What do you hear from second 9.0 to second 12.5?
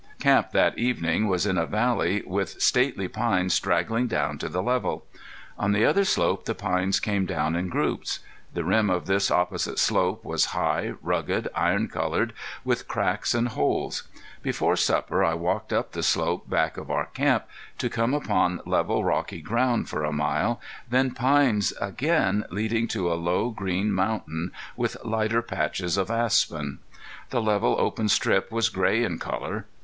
this opposite slope was high, rugged, iron colored,